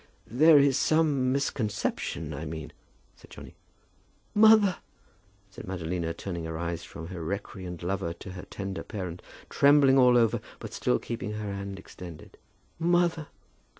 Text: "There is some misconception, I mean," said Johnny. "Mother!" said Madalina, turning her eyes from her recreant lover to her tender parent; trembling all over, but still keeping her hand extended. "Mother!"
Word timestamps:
"There 0.25 0.57
is 0.57 0.79
some 0.79 1.31
misconception, 1.31 2.33
I 2.33 2.43
mean," 2.43 2.73
said 3.15 3.29
Johnny. 3.29 3.53
"Mother!" 4.33 4.77
said 5.51 5.67
Madalina, 5.67 6.11
turning 6.17 6.45
her 6.45 6.57
eyes 6.57 6.83
from 6.83 7.09
her 7.09 7.23
recreant 7.23 7.83
lover 7.83 8.11
to 8.13 8.31
her 8.31 8.47
tender 8.49 8.81
parent; 8.81 9.21
trembling 9.47 9.99
all 9.99 10.17
over, 10.17 10.41
but 10.57 10.73
still 10.73 10.97
keeping 10.97 11.33
her 11.33 11.53
hand 11.53 11.77
extended. 11.77 12.39
"Mother!" 12.79 13.27